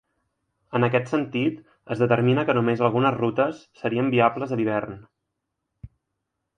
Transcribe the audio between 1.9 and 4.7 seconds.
es determina que només algunes rutes serien viables a